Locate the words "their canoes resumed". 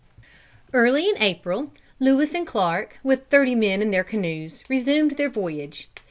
3.91-5.11